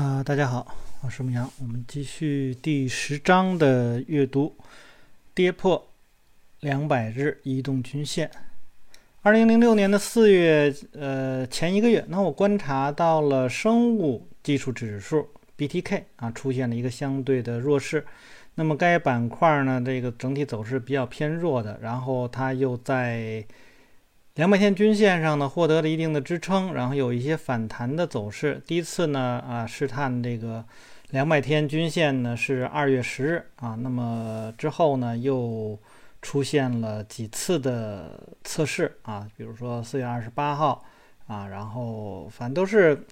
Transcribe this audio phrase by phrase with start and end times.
[0.00, 0.66] 啊，大家好，
[1.02, 4.56] 我是牧羊，我们继续第十章的阅读，
[5.34, 5.90] 跌破
[6.60, 8.30] 两百日移动均线。
[9.20, 15.28] 二零零六年的四月，呃，前一个月，那我观察到了生物技术指数
[15.58, 18.06] BTK 啊出现了一个相对的弱势，
[18.54, 23.44] 那么该板块呢，这个整体走势比较偏弱的，然后它又在。
[24.36, 28.62] 两百天均线上呢，获得了一定的支撑，然后有一些反弹的走势。
[28.64, 30.64] 第一次呢，啊，试探这个
[31.10, 35.76] 两百天均线呢是二月十日啊，那么之后呢又
[36.22, 40.84] 出现了几次的测试啊，比如说四月二十八号
[41.26, 43.04] 啊，然后反正都是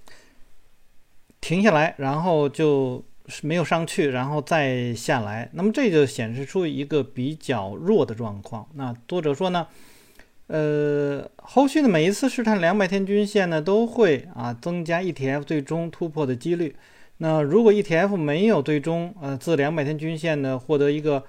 [1.41, 3.05] 停下来，然后就
[3.43, 5.51] 没有上去，然后再下来。
[5.53, 8.67] 那么这就显示出一个比较弱的状况。
[8.75, 9.67] 那作者说呢？
[10.49, 16.75] 呃，后续的每一次试探两百天均线呢，都会啊增加 ETF 最终突破的几率。
[17.19, 21.25] 那如果 ETF 没有最终呃自两百天均线呢获得一个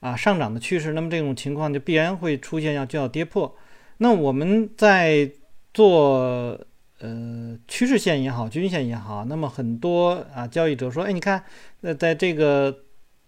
[0.00, 3.54] 啊上涨的趋势，那么这种情况就必然会出现要就要跌破。
[3.98, 5.30] 那我们在
[5.74, 6.58] 做
[7.00, 11.44] 呃趋势线也好，均线也好，那么很多啊交易者说，哎，你看，
[11.80, 12.74] 那在这个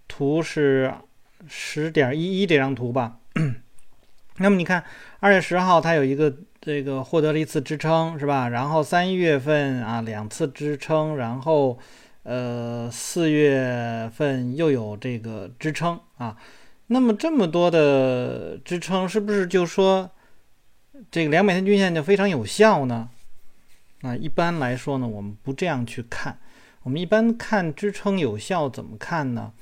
[0.09, 0.91] 图是
[1.47, 3.19] 十点一一这张图吧。
[4.39, 4.85] 那么你看，
[5.21, 8.49] 二月十号它有一个这个获得了一次支撑，是吧？
[8.49, 11.79] 然后三月份啊两次支撑，然后
[12.25, 16.37] 呃四月份又有这个支撑啊。
[16.89, 20.11] 那么这么多的支撑，是不是就说
[21.11, 23.09] 这个两百天均线就非常有效呢？
[24.03, 26.39] 啊，一般来说呢，我们不这样去看。
[26.83, 29.53] 我们一般看支撑有效怎么看呢？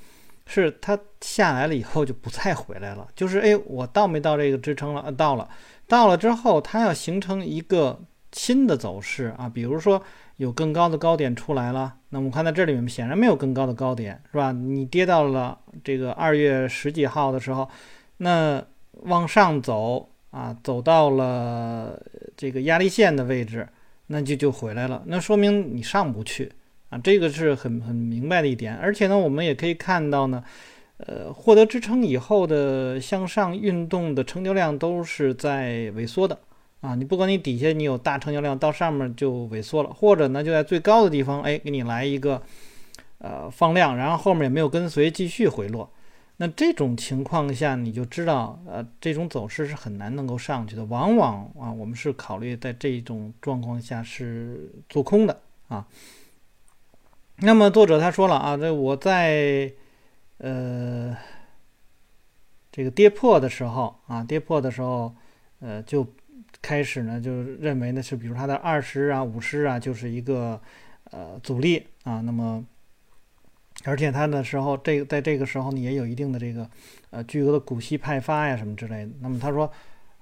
[0.45, 5.11] 是它下来了以后就不再回来了，就是哎，我到没到这个支撑了？
[5.11, 5.49] 到了，
[5.87, 7.99] 到了之后，它要形成一个
[8.31, 10.01] 新的走势啊，比如说
[10.37, 14.51] 有更高的高点出来了，那我们看到这里面显然没有更高的高点，是吧？
[14.51, 17.69] 你跌到了这个二月十几号的时候，
[18.17, 18.63] 那
[19.03, 21.99] 往上走啊，走到了
[22.35, 23.67] 这个压力线的位置，
[24.07, 26.51] 那就就回来了，那说明你上不去。
[26.93, 30.43] 啊，这个是很很明白的一点，而且呢，我们也可以看到呢，
[30.97, 36.37] 呃，获得支撑以后的向上运动的成交量都是在萎缩的
[36.81, 36.93] 啊。
[36.93, 42.39] 你不管你底下你有大成交量，到上面就萎缩了，或者呢就在最高的地方，哎，给你来一个
[43.17, 45.89] 呃放量，然后后面也没有跟随，继续回落。
[46.37, 50.85] 那这种情况下，你就知道，呃，这种走势是很难能够上去的。
[50.85, 55.87] 往往啊，我们是考虑在这种状况下是做空的啊。
[57.37, 59.71] 那么作者他说了啊，这我在
[60.37, 61.15] 呃
[62.71, 65.13] 这个跌破的时候啊，跌破的时候，
[65.59, 66.07] 呃就
[66.61, 70.61] 开始呢就认为呢是，比如它的二十啊、五十啊就是一个
[71.11, 72.21] 呃阻力啊。
[72.21, 72.63] 那么
[73.83, 76.69] 而且它的时候，这在这个时候呢也有一定的这个
[77.09, 79.11] 呃巨额的股息派发呀什么之类的。
[79.19, 79.69] 那么他说，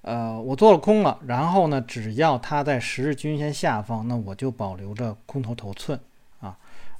[0.02, 6.00] 呃我做了空了，然后呢只要它在十日均线下方，那我就保留着空头头寸。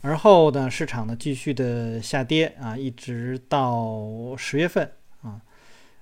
[0.02, 4.92] 而后呢，市场呢继续的下跌啊，一直到十月份
[5.22, 5.40] 啊，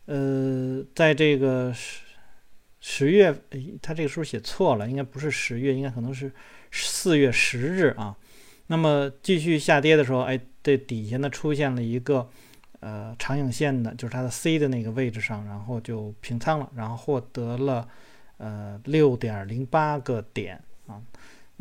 [0.06, 2.02] 呃，在这个十
[2.80, 3.36] 十月，
[3.82, 6.32] 他这个数写错了，应该不是十月，应该可能是
[6.72, 8.16] 四月十日啊。
[8.68, 12.30] 那么继续下跌的时候，哎，这底下呢出现了一个
[12.80, 17.86] 呃长影线的，就是它的 C 的那个位置上，然后就平仓了，然后获得了
[18.38, 21.02] 呃六点零八个点啊。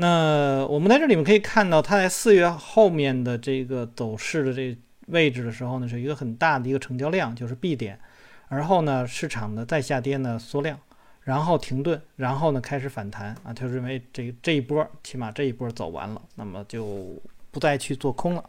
[0.00, 4.78] 那我们在这里面可以看到，它在四月后面的这个走势的这
[5.08, 7.98] 位置的时候呢，是一个很大的一个成交量，就是 B 点。
[8.46, 10.78] 而后呢，市场呢再下跌呢缩量，
[11.22, 17.20] 然后停顿，然后呢开始反弹啊，就认为这这一波起码这一波走完了，那么就
[17.50, 18.44] 不再去做空了。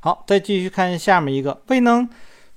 [0.00, 2.06] 好，再继续看下面一个，未能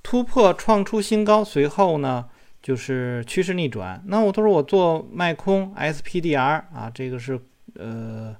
[0.02, 2.26] 突破创出新高，随后呢
[2.60, 4.02] 就是趋势逆转。
[4.04, 7.40] 那我都说我做卖空 SPDR 啊，这个是。
[7.78, 8.36] 呃，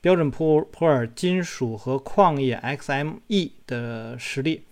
[0.00, 4.64] 标准普普尔金属和矿业 XME 的实力，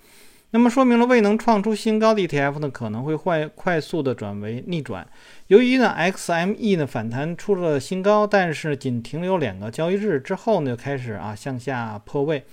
[0.50, 5.06] 那么说明了未能创出新高的 ETF 呢，可能会快快速的转为逆转。
[5.48, 12.44] 由于呢 XME 呢反弹出了新高，但是仅停留两个交易日之后呢，就开始啊向下破位。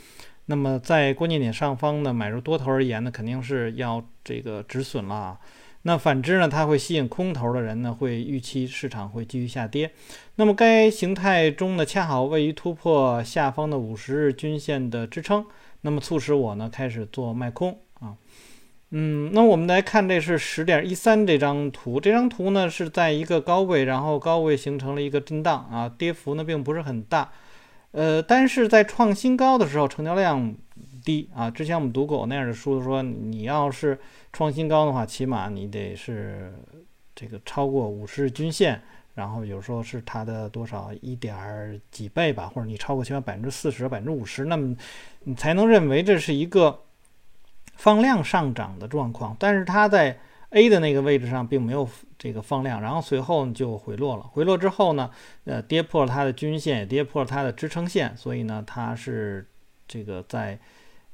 [0.48, 5.16] 那么在关键点上方呢，买入多头而言呢，肯定是要这个止损了。
[5.16, 5.39] 啊
[5.85, 9.91] 那反之呢，它会吸引空头的人呢，会预期市场会继续下跌。
[10.35, 15.45] 那么该形态中呢，恰好位于突破下方的五十日均线的支撑，
[15.81, 18.15] 那么促使我呢开始做卖空啊。
[18.91, 27.31] 嗯，那我们来看，这是十点一三这张图，这张图呢是在一个高位，然后高位形成了一个震荡啊，跌幅呢并不是很大。
[27.91, 30.56] 呃，但是在创新高的时候，成交量
[31.04, 31.50] 低啊。
[31.50, 34.00] 之前我们读过那样的书，说你要是
[34.31, 36.54] 创新高的话，起码你得是
[37.16, 38.81] 这个超过五十日均线，
[39.14, 44.75] 然后有时候是它的多少一点几倍吧，或者你超过起码百分之四十、百分之五十，那么
[45.24, 46.80] 你才能认为这是一个
[47.76, 49.36] 放量上涨的状况。
[49.40, 50.18] 但是它在
[50.50, 54.24] A 的那个位置上并没有这个放量，然后随后就回落了。
[54.24, 55.10] 回落之后呢，
[55.46, 59.48] 呃，跌破了它的均线，也跌破了它的支撑线，所以呢，它是
[59.94, 60.57] 这个在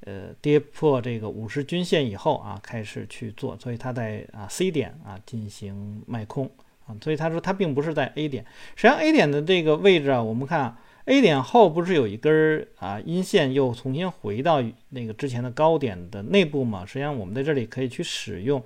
[0.05, 6.49] 呃跌破这个五十均线以后啊，开始去做，所以它在啊 C 点啊进行卖空
[6.87, 8.45] 啊，所以他说它并不是在 A 点。
[8.77, 16.85] 实际上 A 点的这个位置啊，我们看啊 A 点后不是有一根啊阴线又重新回到那个之前的高点的内部嘛？
[16.85, 18.63] 实际上我们在这里可以去使用。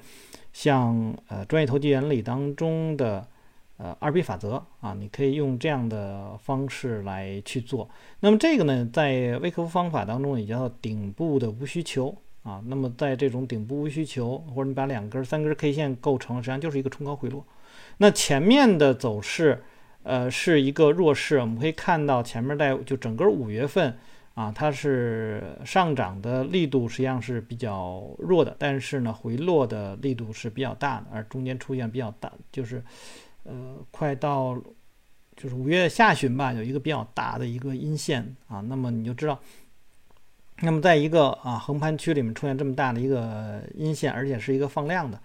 [0.54, 3.28] 像呃专业投机原理当中的
[3.78, 7.90] 呃二 B 法则啊，你可以用这样的方式来去做。
[8.20, 12.64] 那么这个呢，在微客服方法当中也叫顶部的无需求啊。
[12.68, 17.46] 那么在这种顶部无需求，或者你把两根、三根 K 线构成，实际上就是一个冲高回落。
[17.98, 19.64] 那前面的走势
[20.04, 23.98] 呃是一个弱势，我们可以看到前面在就整个五月份。
[24.36, 32.84] 啊，它是上涨的力度实际上是比较弱的，但是呢，回落的力度是比较大的，而中间出现比较大，就是，
[33.44, 34.56] 呃，快到
[35.36, 39.40] 就是五月下旬吧，有一个比较大的一个阴线啊，那么你就知道，
[40.62, 45.22] 那么在一个啊横盘区里面出现这么大的一个阴线，而且是一个放量的，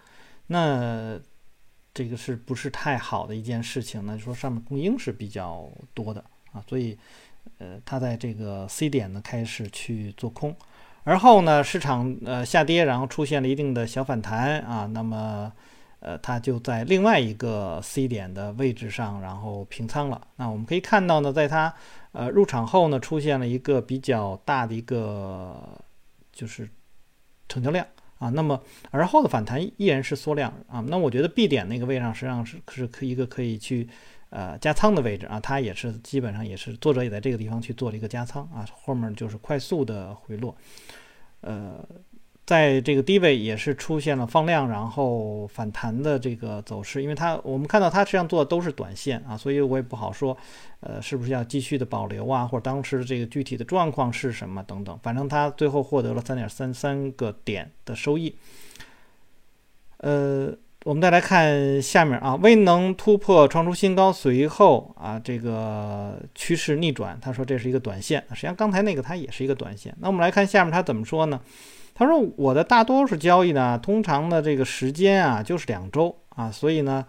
[0.47, 1.19] 那
[1.95, 4.19] 这个是不是太好的一件事情呢？
[4.19, 6.99] 说上面供应是比较多的啊，所以。
[7.57, 10.55] 呃，它在这个 C 点呢开始去做空，
[11.03, 15.51] 而后呢市场呃下跌，然后出现了一定的小反弹啊，那么
[16.01, 20.27] 呃它就在另外一个 C 点的位置上，然后平仓了。
[20.37, 21.75] 那我们可以看到呢，在它
[22.13, 25.79] 呃入场后呢，出现了一个比较大的一个
[26.33, 26.69] 就是
[27.49, 27.87] 成交量
[28.19, 30.81] 啊，那么而后的反弹依然是缩量啊。
[30.89, 33.89] 那我觉得 B 点那个位置上实际上是是可一个可以去。
[34.31, 40.55] 呃，加仓的位置啊，它也是基本上也是作者也在这个地方去做了一个加仓啊，后面就是快速的回落，
[41.41, 41.83] 呃，
[42.49, 50.35] 在这个低位也是出现了放量，然后反弹的这个走势，因为它我们看到它实际上做的都是短线啊，所以我也不好说，
[50.81, 58.35] 呃，是不是要继续的保留啊，或者当时这个具体的状况是什么等等，反正它最后获得了三点三三个点的收益，
[59.99, 60.57] 呃。
[60.85, 68.25] 我们再来看下面啊，未能突破创出新高，随后啊这个趋势逆转，他说这是一个短线。
[68.31, 69.95] 实际上刚才那个它也是一个短线。
[70.01, 71.41] 那我们来看下面他怎么说呢？
[71.99, 77.05] 他说我的大多数交易呢，通常的这个时间啊就是两周啊，所以呢，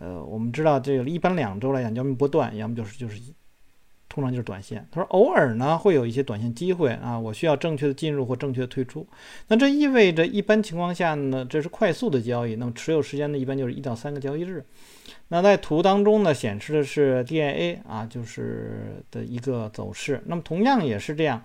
[0.00, 3.20] 呃，我们知道这个一般两周来讲，要么波段，要么就是就是。
[4.12, 4.84] 通常就是短线。
[4.90, 9.06] 他说，偶尔呢会有一些短线机会啊，我需要正确的进入或正确的退出。
[9.46, 12.56] 那这意味着一般情况下呢，这是快速的交易。
[12.56, 14.66] 那么持有时间呢，一般就是一到三个交易日。
[15.28, 20.20] 那在图当中呢，显示的是 DIA 啊，就是的一个走势。
[20.26, 21.44] 那么同样也是这样，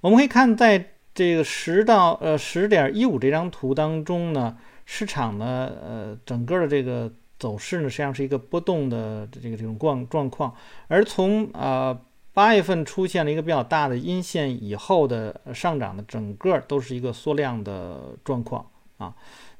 [0.00, 7.12] 我们可以看在这个十到呃十点一五这张图当中呢，市场呢呃整个的这个。
[7.38, 10.54] 走势呢，实际上是一个波动的这个这种状状况，
[10.86, 12.00] 而从呃
[12.32, 18.64] 八月份出现了一个比较大的阴线以后的上涨的整个都是一个缩量的状况
[18.98, 19.12] 啊。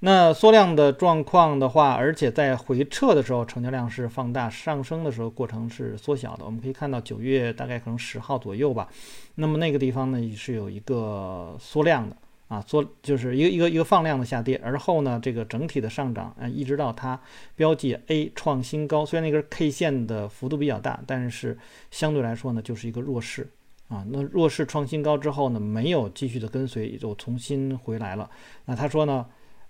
[0.05, 6.45] 那缩量的状况的话，而且在回撤的时候成交量是放大，上升的时候过程是缩小的。
[6.45, 8.89] 我们可以看到九月大概可能十号左右吧，
[9.37, 12.17] 那么那个地方呢也是有一个缩量的。
[12.49, 17.19] 啊，缩就是一个一个一个放量的下跌，而后呢，这个整体的上涨，啊，一直到它
[17.55, 21.57] 标记 A 创新高，虽然那根 K 线的幅度比较大，但是
[21.93, 23.49] 相对来说呢，就是一个弱势
[23.89, 24.05] 啊。
[24.11, 28.29] 那弱势创新高之后呢，没有继续的跟随，又重新回来了。
[28.65, 29.25] 那他说呢？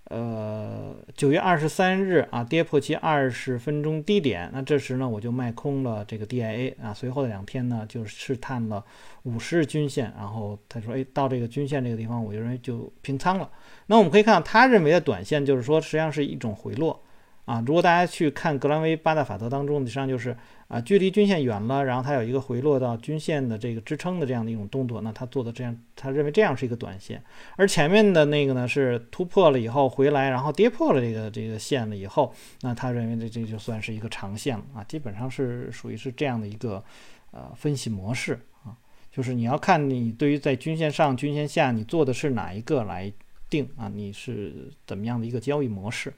[0.09, 6.93] 呃，九月二十三日啊，跌破其二十分钟低点，那这时呢，我就卖空了这个 DIA 啊。
[6.93, 8.83] 随后的两天呢，就试探了
[9.23, 13.49] 五十日均线，然后他说，哎，到这个均线这个地方，我就认为就平仓了。
[13.87, 17.01] 那我们可以看到，他认为的短线就是说，实际上是一种回落。
[17.45, 20.35] 啊，如果大家去看格兰威八大法则当中，实际上就是
[20.73, 27.23] 啊，距离均线远了，然后它有一个回落到均线的这个支撑的这样的一种动作，那他做的这样，他认为这样是一个短线，
[27.55, 36.83] 而前面的那个呢是突破了以后回来，然后跌破了这个这个线了以后，那他认为这这就算是一个长线了啊，基本上是属于是这样的一个
[37.29, 38.73] 呃分析模式啊，
[39.11, 43.13] 就是你要看你对于在均线上、均线下你做的是哪一个来
[43.47, 46.11] 定啊，你是怎么样的一个交易模式。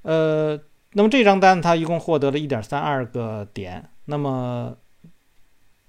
[0.00, 0.58] 呃，
[0.98, 3.88] 那么这张单它一共获得了一点三二个点。
[4.06, 4.76] 那么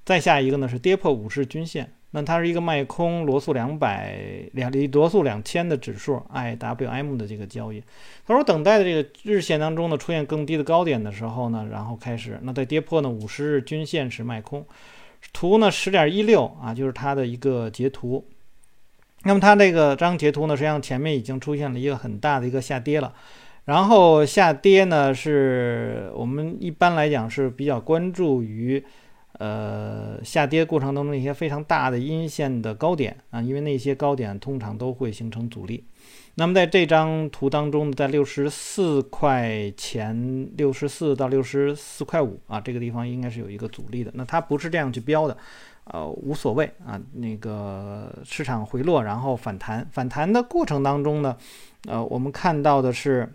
[0.06, 7.84] 再下一个呢是跌破五十均线，那它是一个卖空罗素两百两罗素两千的指数 IWM 的这个交易。
[8.24, 14.64] 他说等待的这个日线当中呢出现更低的高点的时候呢，然后开始那在跌破呢五十日均线是卖空。
[15.34, 18.24] 图呢十点一六啊，就是它的一个截图。
[19.24, 23.12] 那么它这个张截图呢，实际上前面已经出现了一个很大的一个下跌了。
[23.70, 28.84] 然后下跌呢，是我们一般来讲是比较关注于。
[29.38, 35.82] 呃，下跌过程当中一些非常大的阴线的高点啊，因为那些高点通常都会形成阻力。
[36.36, 44.12] 那么在这张图当中，在六十四块钱，六十四到六十四块五啊，这个地方应该是有一个阻力的。
[44.16, 45.38] 那它不是这样去标的，
[45.86, 47.00] 呃，无所谓啊。
[47.14, 51.38] 那个市场回落，然后反弹，反弹的过程当中呢，
[51.88, 53.32] 呃，我们看到的是。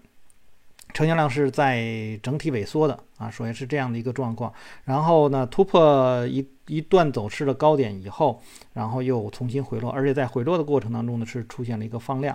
[0.94, 4.50] 成交量是在整体萎缩的啊，首先是这样的一个状况。
[4.84, 8.40] 然后呢，突破一一段走势的高点以后，
[8.74, 12.34] 然后又重新回落，而且在回落的过程当中呢，是出现了一个放量。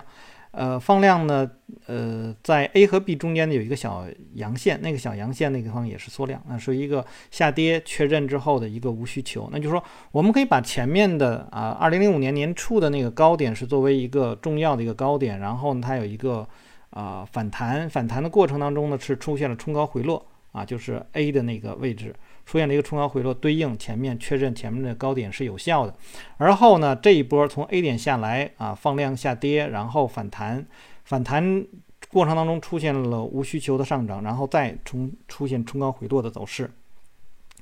[0.50, 1.48] 呃，放量呢，
[1.86, 9.48] 呃，在 A 和 B 中间呢有一个小阳线，那个小阳线那个地方也是缩量，那是一个下跌确认之后的一个无需求。
[9.52, 16.46] 那就是说，我们可以把前面的啊，二零零五年年初的那个高点是作为一个重要的一个高点，然后呢，它有一个。
[16.90, 22.12] 啊，反弹反弹的过程当中呢，是出现了冲高回落啊，就是 A 的那个位置
[22.44, 25.94] 出现了一个冲高回落，对应前面确认前面的高点是有效的。
[26.36, 30.66] 而后呢，这一波从 A 点下来啊，放量下跌，然后反弹，
[31.04, 31.64] 反弹
[32.10, 36.68] 过程当中出现了无需求的上涨，然后再冲出现冲高回落的走势，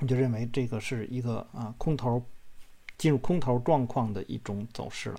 [0.00, 2.22] 你就认为这个是一个啊空头
[2.96, 5.16] 进入空头状况的一种走势了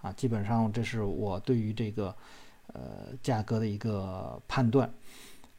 [0.00, 2.16] 啊，基本上这是我对于这个。
[2.72, 4.92] 呃，价格的一个判断。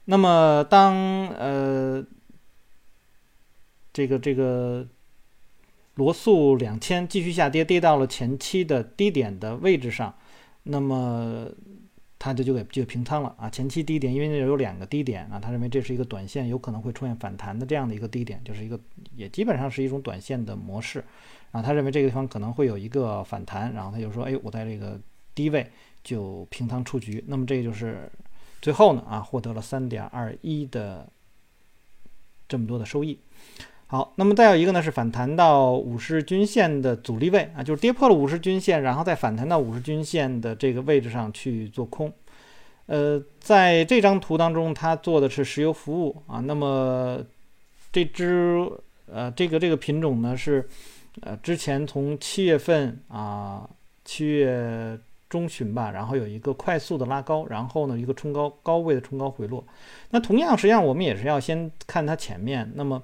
[0.06, 2.04] 那么，当呃
[3.94, 4.88] 这个这个
[5.96, 10.14] 罗素两千继续下跌，跌到了前期的低点的位置上，
[10.64, 11.48] 那么
[12.18, 13.50] 他就就给就平仓了啊。
[13.50, 18.80] 前期低点，因为那有两个低点啊，他认为这是一个短线有可能会出现反弹的这样的一个低点，就是一个
[19.16, 21.04] 也基本上是一种短线的模式
[21.52, 21.62] 啊。
[21.62, 25.00] 他认为这个地方可能会有一个反弹，然后他就说：“哎，我在这个
[25.36, 25.70] 低位。”
[26.04, 28.10] 就平仓出局，那么这就是
[28.62, 31.08] 最后呢啊，获得了三点二一的
[32.48, 33.20] 这么多的收益。
[33.88, 42.12] 好，那么再有一个呢是反弹到五十均线的阻力位啊，就是跌破了五十均线，然后再反弹到五十均线的这个位置上去做空。
[42.88, 47.24] 呃，在这张图当中，它做的是石油服务啊，那么
[47.92, 48.68] 这只
[49.06, 50.68] 呃这个这个品种呢是
[51.22, 53.70] 呃之前从七月份啊
[54.04, 55.00] 七月。
[55.32, 59.66] 中旬吧，然后有一个快速的拉高，然后呢一个冲高高位的冲高回落。
[60.10, 62.70] 那同样，实际上我们也是要先看它前面。
[62.76, 63.02] 那么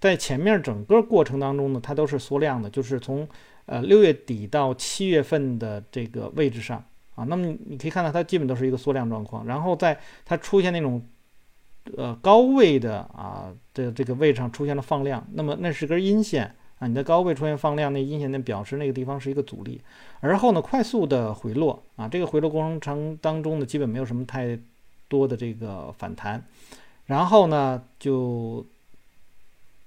[0.00, 3.26] 在前面整个过程当中呢，它都是缩量的，就是从
[3.66, 7.22] 呃六月底到七月份的这个位置上啊。
[7.28, 11.00] 那么你可以看到它基本都是一个缩量状况，然后在它出现那种
[11.96, 16.52] 呃高位的啊的这个位置上出现了放量，那么那是根阴线。
[16.78, 19.80] 啊，你的高位出现放量，那阴线那表示那个地方是一个阻力，
[20.20, 24.56] 而后呢，快速的回落啊，这个回落过程当中呢，基本没有什么太
[25.08, 26.44] 多的这个反弹，
[27.06, 28.64] 然后呢，就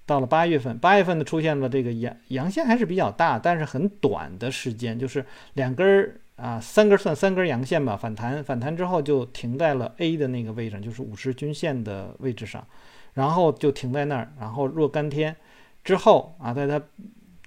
[0.06, 12.68] 到了八月份，八月份呢出现了这个阳阳线还是比较大，但是很短的时间，就是两根儿啊，三根算三根阳线吧，反弹反弹之后就停在了 A 的那个位置，就是五十均线的位置上，
[13.14, 15.34] 然后就停在那儿，然后若干天。
[15.84, 16.82] 之后啊，在它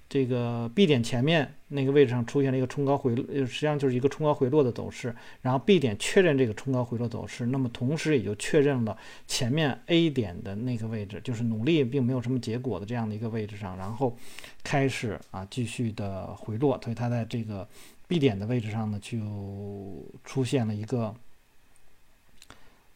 [0.07, 5.13] 这个 B 点前面那个位置上出现了一个冲高回落，实际上就是一个冲高回落的走势。
[5.41, 8.95] 然后 B 点确认这个冲高回落走势，那么同时也就确认了
[9.27, 14.15] 前面 A 点的那个位置，就是努力并没有什么结果的这样的一个位置上，然后
[14.63, 16.79] 开始啊继续的回落。
[16.83, 17.67] 所以它在这个
[18.07, 21.13] B 点的位置上呢，就出现了一个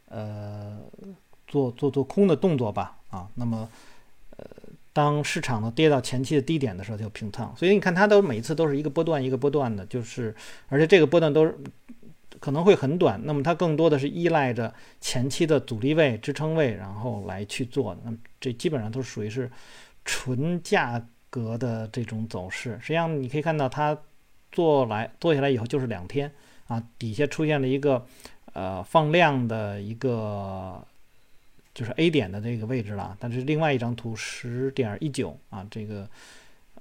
[0.10, 0.77] 呃
[1.48, 3.67] 做做做空的动作吧啊，那么。
[5.00, 7.56] 当市场呢跌到前期的低点的时候，就平仓。
[7.56, 10.36] 所以你看，它都每一次都是一个波段一个波段的，就是
[10.68, 11.56] 而且这个波段都是
[12.41, 13.18] 可能会很短。
[13.24, 17.96] 那么它更多的是依赖着前期的阻力位、支撑位，然后来去做。
[18.03, 19.50] 那么这基本上都属于是
[20.03, 22.77] 纯价格的这种走势。
[22.82, 23.98] 实际上你可以看到，它
[24.51, 26.29] 做来做下来以后就是两天
[26.68, 28.06] 啊，底下出现了一个
[28.51, 30.86] 呃放量的一个。
[31.79, 36.05] 就是 A 点的这个位置了，但是另外一张图十点一九啊，这个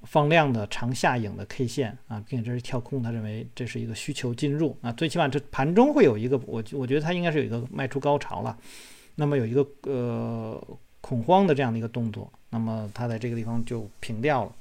[0.02, 8.58] 放量的长下影的 K 线啊，并且这是跳空，他认为这是一个需求进入啊，最起码这盘中会有一个，我我觉得它应该是有一个卖出高潮了，
[9.14, 10.60] 那么有一个呃
[11.00, 14.52] 恐慌的这样的一个动作，那么它在这个地方就平掉了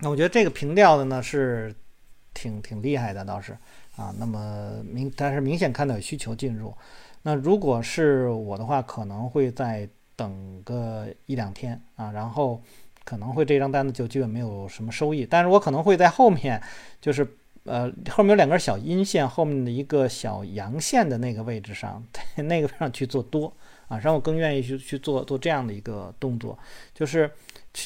[0.00, 1.74] 那我觉得这个平掉的呢是
[2.32, 3.52] 挺挺厉害的，倒是
[3.94, 4.10] 啊。
[4.18, 6.74] 那么明但是明显看到有需求进入。
[7.26, 12.62] 那如果是我的话，可能会再等个一两天啊，然后
[13.02, 15.26] 可能会这张单子就基本没有什么收益。
[15.28, 16.62] 但是我可能会在后面，
[17.00, 17.26] 就是
[17.64, 22.04] 呃后面有两根小阴线，后面的一个小阳线的那个位置上，
[22.36, 23.52] 那个上去做多
[23.88, 26.58] 啊，让我更愿意去去做做这样的一个动作，
[26.92, 27.30] 就是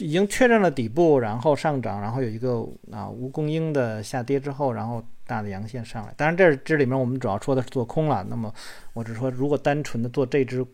[0.01, 5.05] 已经确认了底部，然后上涨，然后有一个啊无供应的下跌之后，然后。
[5.29, 8.25] 大的阳线上来，当然这这里面我们主要说的是做空了。
[8.31, 8.51] 那么
[8.95, 10.65] 我只说，如果单纯的做这只，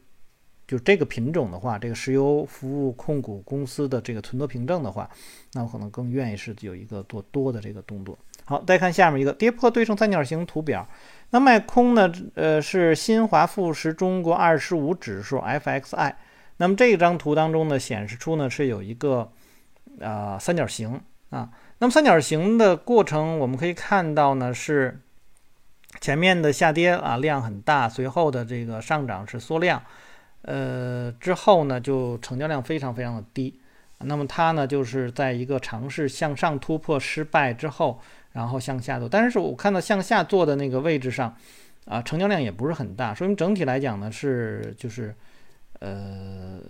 [0.64, 5.10] 就这个品种的话，这个石油服务控股公司的这个存托凭证的话，
[5.54, 8.16] 那我可能更愿意是有一个做多的这个动作。
[8.44, 10.88] 好，再看下面一个跌破对称三角形图表，
[11.30, 12.12] 那卖空呢？
[12.34, 16.14] 呃，是新华富时中国二十五指数 FXI。
[16.56, 19.30] 那么这张图当中呢，显示出呢是有一个
[19.98, 21.50] 呃三角形啊。
[21.78, 25.00] 那么三角形的过程，我们可以看到呢，是
[26.00, 29.82] 前面的下跌啊，量很大，随后的这个上涨是缩量，
[30.42, 33.60] 呃，之后呢就成交量非常非常的低。
[33.98, 38.00] 那么它呢就是在一个尝试向上突破失败之后，
[38.32, 39.08] 然后向下做。
[39.08, 41.34] 但是我看到向下做的那个位置上
[41.86, 45.14] 啊，成交量也不是很大，说明整体来讲呢是就是
[45.84, 46.60] 呃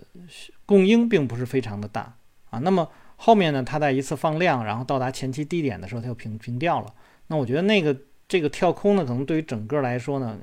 [0.67, 2.17] 供应并不是非常的大
[2.51, 2.59] 啊。
[2.59, 6.93] 那么后面呢，它在一次放量，然后到达前期低点的时候，它又平平掉了。
[7.29, 10.37] 那我觉得那个这个跳空呢，可能对于整个来说呢，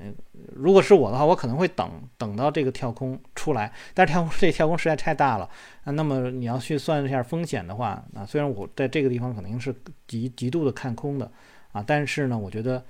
[0.54, 3.72] 如果是我的话，我可能会等等到这个跳空出来。
[3.92, 5.48] 但是跳空这跳空实在太大了
[5.84, 5.92] 啊。
[5.92, 9.74] 那么你要去算一下风险的话，那虽然我在这个地方肯定是
[10.06, 11.30] 极极度的看空的
[11.72, 12.82] 啊，但是呢，我觉得。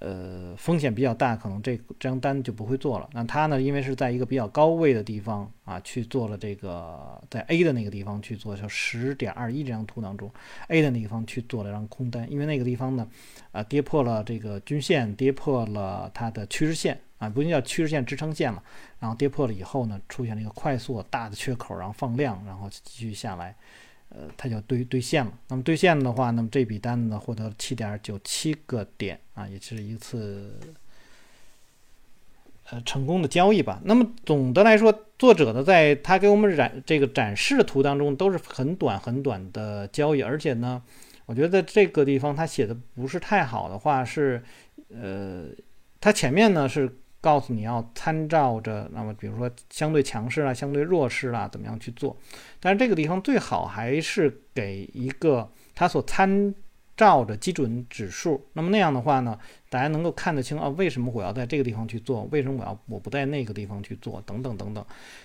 [0.00, 3.08] 呃，风险比较大，可能这张单就不会做了。
[3.12, 10.30] 那它呢，因为是在一个比较高位的地方啊，去做了这个在 A 的那个地方去做，就十点二一这张图当中
[10.68, 13.06] ，A 的那个地方去做了张空单，因为那个地方呢，
[13.52, 18.62] 啊，跌破了这个均线，跌破了它的趋势线啊，不叫趋势线支撑线嘛。
[18.98, 23.54] 然后跌破了以后呢，出现了一个快速大的缺口，然后放量，然后继续下来。
[24.10, 25.32] 呃，它就兑兑现了。
[25.48, 30.58] 那么兑现的话，那么这笔单子呢，获得了七点九七个点啊，也是一次
[32.70, 33.80] 呃成功的交易吧。
[33.84, 40.82] 那么总的来说，作者呢，在他给我们展这个展示的图当中，都是很短很短的交易，而且呢，
[41.26, 44.42] 我觉得这个地方他写的不是太好的话，是
[44.88, 45.46] 呃，
[46.00, 46.96] 他前面呢是。
[47.20, 52.16] 告诉你要参照着，那么比如说相对强势啦、相对弱势啦，怎么样去做？
[52.58, 56.54] 但是这个地方最好还是给一个它所参
[56.96, 58.46] 照的基准指数。
[58.54, 62.28] 那么那样的话呢，大家能够看得清啊，为什么我要在这个地方去做？
[62.30, 64.22] 为什么我要我不在那个地方去做？
[64.26, 64.84] 等等等等。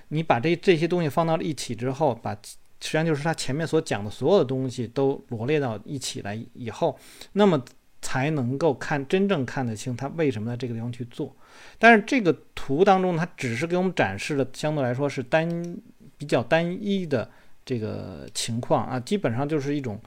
[0.09, 6.97] 你把这这些东西放到一起之后，把实际上就是他前面所讲的所有的东西都罗列到一起来以后，
[7.33, 7.61] 那么
[8.05, 11.35] 才能够看真正看得清他为什么在这个地方去做。
[11.79, 15.49] 但是这个图当中，它只是给我们展示了相对来说是单
[16.15, 17.27] 比较单一的
[17.65, 19.99] 这个情况啊，基本上就是一种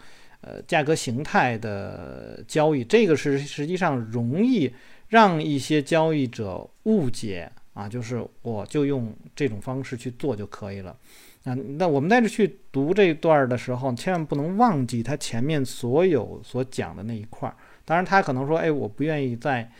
[0.42, 2.84] 呃价格形态的交易。
[2.84, 4.72] 这个是实际上容易
[5.08, 10.96] 让一些交易者误解啊，就是我就用这种方式去做就可以了
[11.42, 11.52] 啊。
[11.54, 17.56] 那我们在这去读这一段的时候，千万不能忘记它前面所有所讲的那一块儿。
[17.88, 19.70] 当然，他可能说，哎，我不愿意再。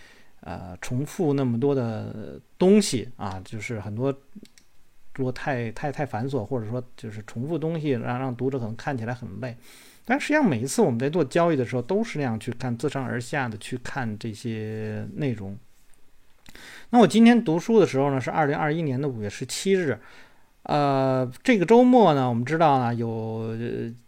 [0.40, 4.16] 呃，重复那么多的东西啊，就是很多
[5.16, 9.54] 如果太太太繁琐，或者说就是重复东西，让让读者可能看起来很累。
[10.04, 15.58] 但实际上每一次我们在做交易的时候，都是那样去看，自上而下的去看这些内容。
[16.90, 19.98] 那我今天读书的时候呢，是二零二一年的五月十七日。
[20.62, 23.54] 呃，这个周末呢，我们知道呢，有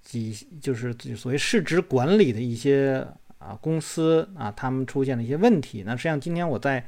[0.00, 3.04] 几就是所谓市值管理的一些。
[3.40, 5.82] 啊，公司啊，他们出现了一些问题。
[5.84, 6.84] 那实际上今天我在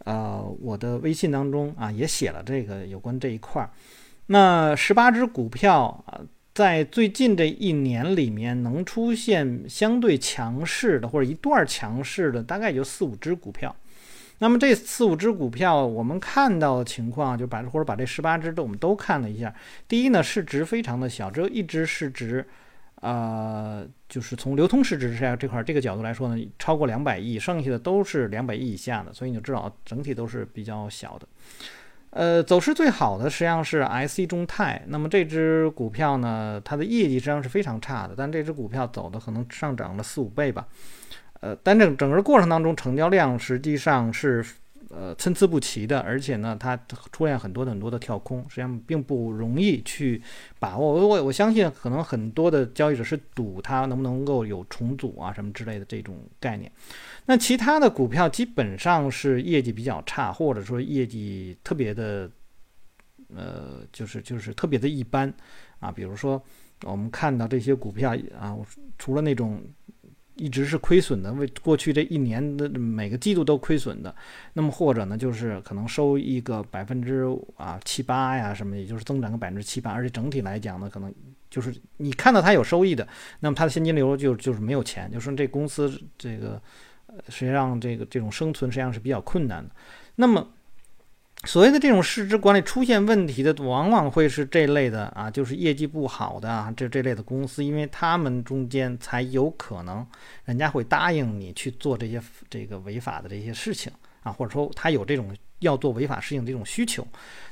[0.00, 3.70] 呃我的微信当中啊也写了这个有关这一块儿。
[4.26, 6.20] 那十八只股票啊，
[6.52, 13.74] 在最近这一年里面能出现相对强势的或者一段强势的，大概也就四五只股票。
[14.40, 19.54] 那么这四五只股票，我们看到的情况就把或者把这十八只都我们都看了一下。
[19.86, 22.44] 第一呢，市值非常的小，只有一只市值。
[23.04, 31.28] 呃，就是从流通市值这这块这个角度来说呢，超过两百亿，剩下的都是两百亿以下的，所以你就知道整体都是比较小的。
[32.08, 40.66] 呃，走势最好的实际上是 I C 中泰，那么这只股票呢，它的业绩实际上是非常差的，但这只股票走的可能上涨了四五倍吧。
[41.40, 44.42] 呃，但这整个过程当中，成交量实际上是
[44.96, 46.76] 呃参差不齐的，而且呢，它
[47.10, 50.22] 出现很多很多的跳空，实际上并不容易去
[50.58, 51.06] 把握。
[51.06, 56.70] 我我相信，可能很多的交易者是赌它能不能够有重组啊什么之类的这种概念。
[57.26, 62.30] 那其他的股票基本上是业绩比较差，或者说业绩特别的，
[63.34, 65.32] 呃，就是就是特别的一般
[65.80, 65.90] 啊。
[65.90, 66.42] 比如说，
[66.82, 68.56] 我们看到这些股票啊，
[68.98, 69.62] 除了那种
[70.36, 74.14] 一直是亏损的，为过去这一年的每个季度都亏损的，
[74.52, 77.24] 那么或者呢，就是可能收一个百分之
[77.56, 81.12] 啊七八呀什么，也就是增长个百分之七八，而且整体来讲呢，可能
[81.50, 83.06] 就是你看到它有收益的，
[83.40, 86.60] 那么它的现金流就就是没有钱，就说这公司这个。
[87.28, 89.70] 实际上，这个这种生存实际上是比较困难的。
[90.16, 90.44] 那么，
[91.44, 100.06] 所谓的这种市值管理出现问题的，往往会是这类的啊，就是业绩不好的啊，这这类的公司，因为他们中间才有可能，
[100.44, 107.06] 人家会答应你去做这些这个违法的这些事情啊，或者说他有这种要做违法事情的这种需求。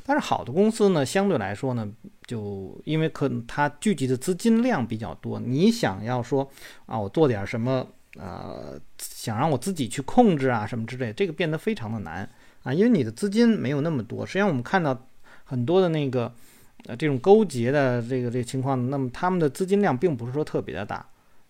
[0.05, 1.89] 但是好的公司呢，相对来说呢，
[2.27, 6.51] 就因为可能它聚集的资金量比较多，你想要说
[6.87, 7.87] 啊，我做点什么。
[8.19, 12.29] 呃，想让我自己去控制啊，什么之类，这个变得非常的难
[12.63, 14.25] 啊，因为你的资金没有那么多。
[14.25, 15.09] 实际上，我们看到
[15.45, 16.33] 很多的那个
[16.87, 21.05] 呃这种勾结的这个这个情况，那么他们的资金量并不是说特别的大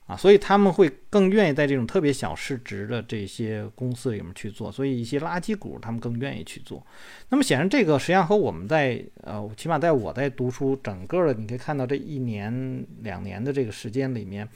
[0.06, 6.84] 啊，所以他们会更愿意在这种特别小市值的这些公司里面去做，所以一些垃圾股他们更愿意去做。
[7.28, 14.46] 那么显然，这个实际上和我们在呃，起码在我在读书整个的，你可以看到这一年两年的这个时间里面。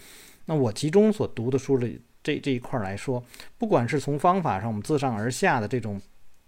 [0.46, 1.88] 那我集中所读的书的
[2.22, 3.22] 这这一块来说，
[3.56, 6.00] 不管是从方法上我们自上而下的这种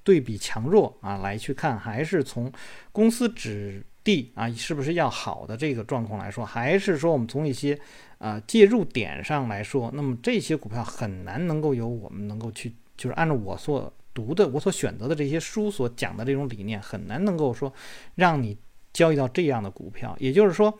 [0.09, 2.51] 对比强弱啊来去看，还是从
[2.93, 7.79] 公司质地啊是不是要好的这个状况来说，还是说我们从一些
[8.17, 17.71] 啊介入点上来说，那么这些股票很难能够由我们能够去，就是按照我所读的、我所选择的这些书所讲的这种理念，很难能够说
[18.15, 18.57] 让你
[18.95, 20.73] 交易到这样的股票，也就是说。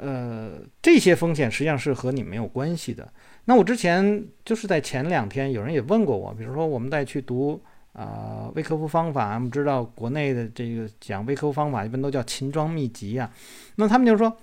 [0.00, 3.12] 呃，这些风险实际上是和你没有关系的。
[3.46, 7.60] 那我之前就是在前两天，有人也问过我，比如说我们在去读
[7.98, 13.30] 啊微客服方法，我们知道国内的这个讲微客服方法一般都叫秦庄秘籍啊。
[13.74, 14.36] 那他们就说，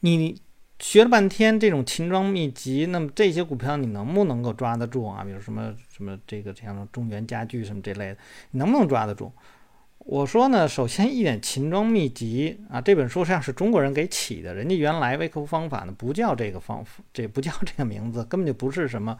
[0.00, 0.40] 你
[0.80, 5.22] 学了半天这种秦庄秘籍，那么这些股票你能不能够抓得住啊？
[5.22, 8.16] 比如什么什么这个像中原家具什么这类的，
[8.50, 9.30] 你能不能抓得住？
[10.04, 19.16] 我说呢，首先一点，《秦庄秘籍》啊，这本书实际上是中国人给起的，人家原来微客服方法呢不叫这个方，这不叫这个名字，根本就不是什么，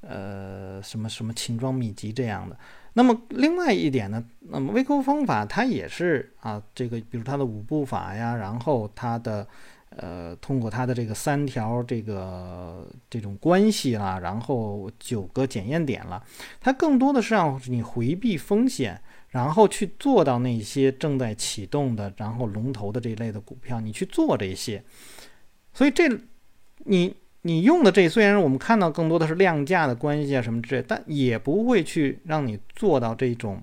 [0.00, 2.56] 呃，什么什么《秦庄秘籍》这样的。
[2.94, 9.46] 那么另外一点呢，那么微客服方法它也是啊，这个比如它的五步法呀，然后它的
[9.90, 16.22] 呃，通过它的这个三条这个这种关系啦，然后九个检验点了，
[16.60, 19.00] 它更多的是让你回避风险。
[19.30, 24.82] 然后去做到那些正在启动的，然后龙头的这一类的股票，你去做这些。
[25.72, 26.08] 所以这，
[26.78, 33.62] 你你用的这虽然我们看到更多的是量价的关系啊什么之类，但也不会去让你做到这种。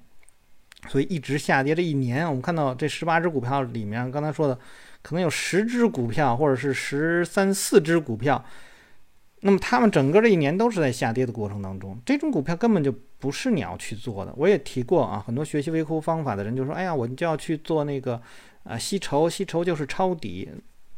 [0.87, 4.57] 所以一直下跌这一年，我们看到这十八只股票里面，刚才说的
[5.01, 8.43] 可能有十只股票或者是十三四只股票。
[9.41, 14.33] 那么他们整个这一年都是在下跌的过程当中，这种股票根本就不是你要去做的。
[14.35, 18.19] 我也提过啊，很多学习微库方法的人就说：“哎呀，我就要去做那个
[18.63, 20.49] 啊吸筹，吸筹就是抄底，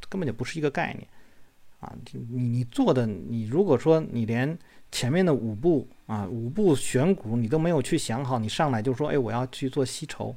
[0.08, 1.06] 根本就不是一个概念
[1.80, 1.94] 啊！
[2.12, 4.58] 你你做的，你如果说你连
[4.92, 10.36] 前面的五步啊五步选股你都没有去想好，你上来就说哎我要去做吸筹，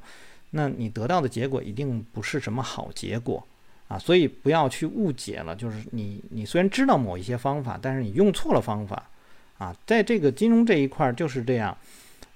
[0.50, 3.46] 那你得到的结果一定不是什么好结果。”
[3.88, 9.10] 啊，所以不要去误解了，就是你你虽然知道某一些方法，但是你用错了方法，
[9.58, 11.76] 啊，在这个金融这一块就是这样，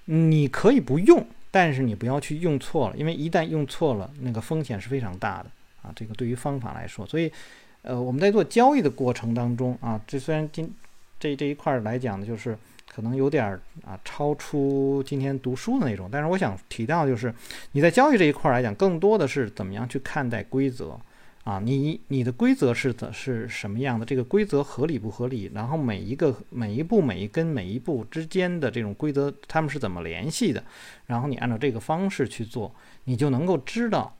[0.05, 5.49] 你可以不用，但是你不要去用错了，因为一旦用错了，那个风险是非常大的
[5.81, 5.91] 啊。
[5.95, 7.31] 这个对于方法来说，所以
[7.81, 10.73] 呃，我们在做交易的过程当中啊，这虽然今
[11.19, 17.33] 这这一块来讲呢，就是可能有点儿啊超出今天读书的那种，但是我想提到就是
[17.71, 20.99] 你在交易这一块来讲，更多的是怎么样去看待规则。
[21.43, 24.05] 啊，你你的规则是怎是什么样的？
[24.05, 25.49] 这个规则合理不合理？
[25.55, 30.61] 然后每一个每一步每一根每一步之间的这种规则，他们是怎么联系的？
[31.05, 34.13] 然后你按照这个方式去做，你就能够知道，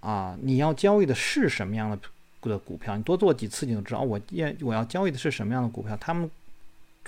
[0.00, 1.98] 啊，你要交易的是什么样的
[2.48, 2.96] 的股票？
[2.96, 5.96] 你多做几次，你就知道我验我要交易的是什么样的股票？
[6.00, 6.30] 他们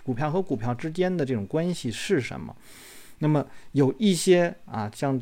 [0.02, 2.54] 股票和股票之间的这种关系是什么？
[3.18, 5.20] 那么有一些啊，像。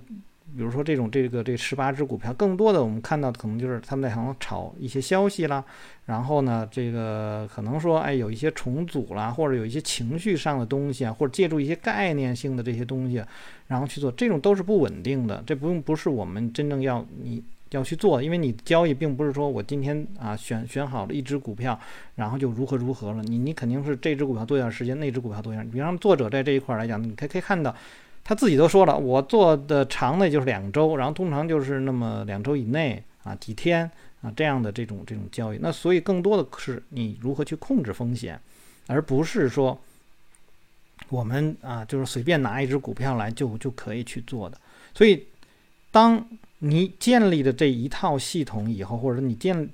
[0.56, 5.62] 比如说这种这个这十八只股票，更多的我们看到可能就是他们在行炒一些消息啦，
[6.04, 13.20] 然后呢，这个可能说哎有一些重组啦，或者有一些情绪上的东西啊，或者借助一些概念性的这些东西，
[13.66, 21.78] 然后去做，这种都是不稳定的，这不用不是我们真正要你要去做，因为你交易并不是说我今天啊选选好了一只股票，
[22.14, 27.74] 然后就如何如何了，你你肯定是这只股票做一段时间，那只股票做一点，比方作者在这一块来讲，你可以可以看到。
[28.28, 33.88] 他自己都说了，我做的长的就是两周，然后通常就是那么两周以内啊，几天
[34.20, 35.58] 啊这样的这种这种交易。
[35.60, 38.36] 那所以更多的是你如何去控制风险，
[38.88, 39.80] 而不是说
[41.08, 44.60] 我们啊就是随便拿一只股票来就就可以去做的。
[44.92, 45.24] 所以
[45.92, 46.26] 当
[46.58, 49.68] 你建立的这一套系统以后，或者说你建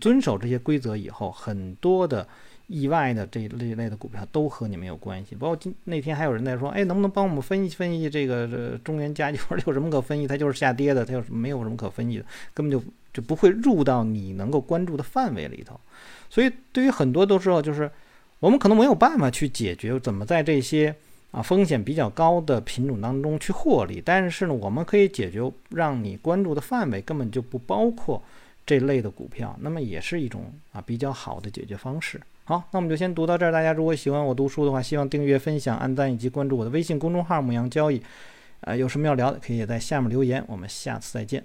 [0.00, 2.26] 遵守这些规则以后，很多的。
[2.72, 9.40] 意外的这一类的股票都和你没有关系，包括今那天还有人在说，哎，能不能帮我们分析分析这个这中原家具？
[9.66, 10.24] 有什么可分析？
[10.28, 12.24] 它就是下跌的，它有没有什么可分析的？
[12.54, 12.80] 根本就
[13.12, 15.80] 就不会入到你能够关注的范围里头。
[16.28, 17.90] 所以对于很多都时候，就是
[18.38, 20.94] 我们可能没有办法去解决怎么在这些
[21.30, 25.40] 啊风险比较高的品种当中去获利，但是呢，我们可以解决
[25.70, 28.22] 让你关注的范围根本就不包括
[28.66, 32.20] 这类的股票，那么也是一种啊比较好的解决方式。
[32.44, 33.52] 好，那我们就先读到这儿。
[33.52, 38.02] 大家如果喜欢我读书的话，希望订阅、分享、按赞以及关注我的微信公众号“牧羊交易”。
[38.62, 40.44] 呃，有什么要聊的，可以在下面留言。
[40.48, 41.42] 我们下次再见。